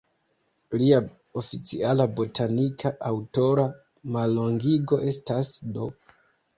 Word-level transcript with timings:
Lia 0.81 1.01
oficiala 1.41 2.09
botanika 2.21 2.95
aŭtora 3.13 3.69
mallongigo 4.19 5.03
estas 5.17 5.57
"D.". 5.81 5.91